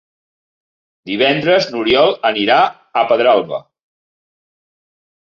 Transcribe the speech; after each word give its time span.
Divendres 1.09 1.67
n'Oriol 1.73 2.15
anirà 2.29 2.57
a 3.01 3.03
Pedralba. 3.11 3.59